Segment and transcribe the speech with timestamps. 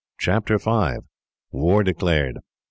[0.17, 1.03] Chapter 5:
[1.51, 2.39] War Declared.